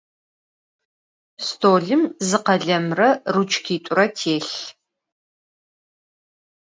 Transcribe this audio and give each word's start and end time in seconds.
Stolım 1.47 2.01
zı 2.27 2.37
khelemre 2.45 3.09
ruçkit'ure 3.33 4.05
têlh. 4.17 4.51